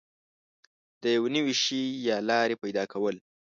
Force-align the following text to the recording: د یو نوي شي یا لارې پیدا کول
د 1.01 1.03
یو 1.15 1.23
نوي 1.35 1.53
شي 1.63 1.81
یا 2.07 2.17
لارې 2.29 2.55
پیدا 2.63 2.83
کول 2.91 3.15